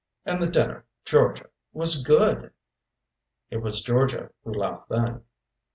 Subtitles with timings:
[0.25, 2.53] And the dinner, Georgia, was good."
[3.51, 5.25] It was Georgia who laughed then.